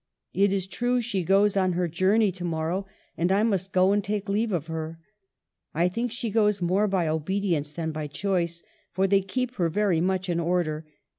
It 0.33 0.51
is 0.51 0.65
true 0.65 0.99
she 0.99 1.23
goes 1.23 1.55
on 1.55 1.73
her 1.73 1.87
journey 1.87 2.31
^ 2.31 2.33
to 2.33 2.43
morrow, 2.43 2.87
and 3.15 3.31
I 3.31 3.43
must 3.43 3.71
go 3.71 3.91
and 3.91 4.03
take 4.03 4.27
leave 4.27 4.51
of 4.51 4.65
her. 4.65 4.97
I 5.75 5.87
think 5.89 6.11
"".he 6.11 6.31
goes 6.31 6.59
more 6.59 6.87
by 6.87 7.07
obedience 7.07 7.71
than 7.71 7.91
by 7.91 8.07
choice, 8.07 8.63
for 8.91 9.05
they 9.05 9.21
keep 9.21 9.53
her 9.57 9.69
very 9.69 10.01
much 10.01 10.27
in 10.27 10.39
order. 10.39 10.87